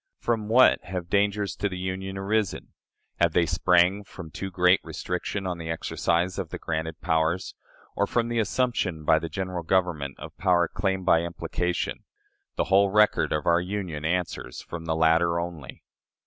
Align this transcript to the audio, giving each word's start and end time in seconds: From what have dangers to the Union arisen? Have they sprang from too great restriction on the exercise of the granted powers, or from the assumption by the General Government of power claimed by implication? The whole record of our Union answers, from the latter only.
From 0.17 0.47
what 0.47 0.83
have 0.85 1.11
dangers 1.11 1.55
to 1.57 1.69
the 1.69 1.77
Union 1.77 2.17
arisen? 2.17 2.73
Have 3.19 3.33
they 3.33 3.45
sprang 3.45 4.03
from 4.03 4.31
too 4.31 4.49
great 4.49 4.79
restriction 4.83 5.45
on 5.45 5.59
the 5.59 5.69
exercise 5.69 6.39
of 6.39 6.49
the 6.49 6.57
granted 6.57 6.99
powers, 7.01 7.53
or 7.95 8.07
from 8.07 8.27
the 8.27 8.39
assumption 8.39 9.05
by 9.05 9.19
the 9.19 9.29
General 9.29 9.61
Government 9.61 10.17
of 10.17 10.35
power 10.37 10.67
claimed 10.67 11.05
by 11.05 11.21
implication? 11.21 12.03
The 12.55 12.63
whole 12.73 12.89
record 12.89 13.31
of 13.31 13.45
our 13.45 13.61
Union 13.61 14.03
answers, 14.03 14.59
from 14.59 14.85
the 14.85 14.95
latter 14.95 15.39
only. 15.39 15.83